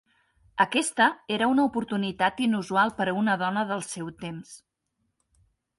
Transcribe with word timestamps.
Aquesta 0.63 1.09
era 1.35 1.49
una 1.51 1.65
oportunitat 1.69 2.41
inusual 2.47 2.95
per 3.01 3.09
a 3.13 3.15
una 3.21 3.37
dona 3.45 3.69
del 3.75 3.87
seu 3.93 4.13
temps. 4.27 4.61